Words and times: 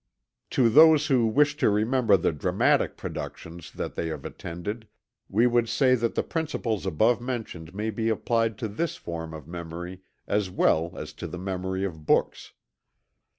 To 0.49 0.67
those 0.67 1.05
who 1.05 1.27
wish 1.27 1.57
to 1.57 1.69
remember 1.69 2.17
the 2.17 2.31
dramatic 2.31 2.97
productions 2.97 3.71
that 3.73 3.93
they 3.93 4.07
have 4.07 4.25
attended, 4.25 4.87
we 5.29 5.45
would 5.45 5.69
say 5.69 5.93
that 5.93 6.15
the 6.15 6.23
principles 6.23 6.87
above 6.87 7.21
mentioned 7.21 7.75
may 7.75 7.91
be 7.91 8.09
applied 8.09 8.57
to 8.57 8.67
this 8.67 8.95
form 8.95 9.31
of 9.31 9.47
memory 9.47 10.01
as 10.25 10.49
well 10.49 10.97
as 10.97 11.13
to 11.21 11.27
the 11.27 11.37
memory 11.37 11.83
of 11.83 12.07
books. 12.07 12.53